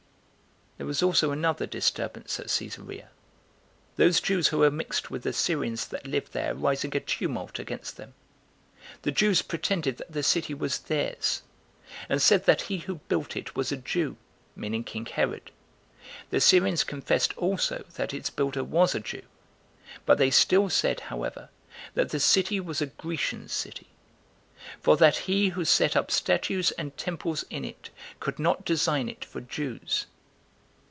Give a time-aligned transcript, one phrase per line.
[0.77, 0.85] 7.
[0.87, 3.09] There was also another disturbance at Cesarea,
[3.97, 7.97] those Jews who were mixed with the Syrians that lived there rising a tumult against
[7.97, 8.15] them.
[9.03, 11.43] The Jews pretended that the city was theirs,
[12.09, 14.17] and said that he who built it was a Jew,
[14.55, 15.51] meaning king Herod.
[16.31, 19.21] The Syrians confessed also that its builder was a Jew;
[20.07, 21.49] but they still said, however,
[21.93, 23.89] that the city was a Grecian city;
[24.81, 29.23] for that he who set up statues and temples in it could not design it
[29.23, 30.07] for Jews.